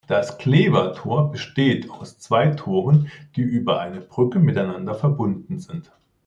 Das 0.07 0.39
"Klever 0.39 0.93
Tor" 0.95 1.31
besteht 1.31 1.91
aus 1.91 2.17
zwei 2.17 2.47
Toren, 2.47 3.11
die 3.35 3.41
über 3.43 3.79
eine 3.81 4.01
Brücke 4.01 4.39
miteinander 4.39 4.95
verbunden 4.95 5.59
sind. 5.59 5.91